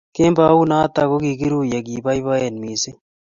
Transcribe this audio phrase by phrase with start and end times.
[0.15, 2.97] Kembout noto ko kikiruye keboiboen mising